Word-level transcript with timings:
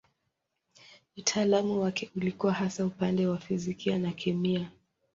Utaalamu 1.17 1.81
wake 1.81 2.11
ulikuwa 2.15 2.53
hasa 2.53 2.85
upande 2.85 3.27
wa 3.27 3.37
fizikia 3.37 3.97
na 3.97 4.11
kemia. 4.11 4.71